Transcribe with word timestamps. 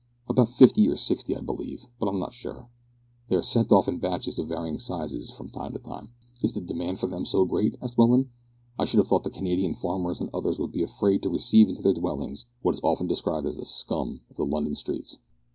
"About 0.27 0.49
fifty 0.49 0.87
or 0.87 0.95
sixty, 0.97 1.35
I 1.37 1.41
believe, 1.41 1.85
but 1.99 2.07
I'm 2.07 2.17
not 2.17 2.33
sure. 2.33 2.67
They 3.29 3.35
are 3.35 3.43
sent 3.43 3.71
off 3.71 3.87
in 3.87 3.99
batches 3.99 4.39
of 4.39 4.47
varying 4.47 4.79
size 4.79 5.29
from 5.29 5.49
time 5.49 5.73
to 5.73 5.77
time." 5.77 6.09
"Is 6.41 6.53
the 6.53 6.61
demand 6.61 6.97
for 6.99 7.05
them 7.05 7.23
so 7.23 7.45
great?" 7.45 7.75
asked 7.83 7.99
Welland, 7.99 8.27
"I 8.79 8.85
should 8.85 8.97
have 8.97 9.07
thought 9.07 9.23
that 9.25 9.35
Canadian 9.35 9.75
farmers 9.75 10.19
and 10.19 10.31
others 10.33 10.57
would 10.57 10.71
be 10.71 10.81
afraid 10.81 11.21
to 11.21 11.29
receive 11.29 11.69
into 11.69 11.83
their 11.83 11.93
dwellings 11.93 12.45
what 12.63 12.73
is 12.73 12.81
often 12.83 13.05
described 13.05 13.45
as 13.45 13.57
the 13.57 13.65
scum 13.67 14.21
of 14.31 14.37
the 14.37 14.43
London 14.43 14.73
streets." 14.75 15.17